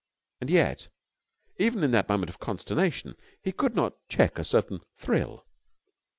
And 0.39 0.49
yet, 0.49 0.87
even 1.57 1.83
in 1.83 1.91
that 1.91 2.09
moment 2.09 2.31
of 2.31 2.39
consternation, 2.39 3.15
he 3.39 3.51
could 3.51 3.75
not 3.75 3.99
check 4.09 4.39
a 4.39 4.43
certain 4.43 4.81
thrill. 4.95 5.45